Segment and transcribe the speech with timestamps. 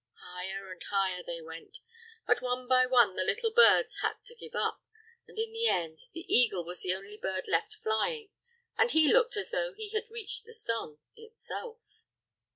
[0.19, 1.69] Higher and higher they flew,
[2.25, 4.81] but one by one the little birds had to give up,
[5.27, 8.31] and in the end the eagle was the only bird left flying,
[8.75, 11.77] and he looked as though he had reached the sun itself.